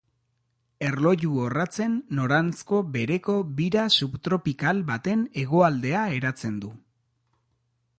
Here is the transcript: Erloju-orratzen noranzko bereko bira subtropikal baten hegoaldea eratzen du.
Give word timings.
Erloju-orratzen 0.85 1.99
noranzko 2.21 2.81
bereko 2.97 3.37
bira 3.61 3.87
subtropikal 4.01 4.85
baten 4.91 5.25
hegoaldea 5.43 6.07
eratzen 6.21 6.63
du. 6.67 6.77